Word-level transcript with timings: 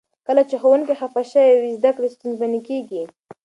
کله 0.27 0.41
چې 0.49 0.55
ښوونکي 0.61 0.93
خفه 0.99 1.21
شوي 1.31 1.55
وي، 1.61 1.71
زده 1.79 1.91
کړې 1.95 2.09
ستونزمنې 2.15 2.59
کیږي. 2.67 3.03